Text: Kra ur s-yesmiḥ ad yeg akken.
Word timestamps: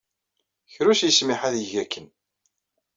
Kra 0.73 0.87
ur 0.91 0.95
s-yesmiḥ 0.97 1.41
ad 1.47 1.55
yeg 1.59 1.73
akken. 1.83 2.07